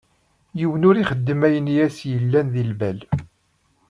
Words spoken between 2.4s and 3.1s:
di lbal.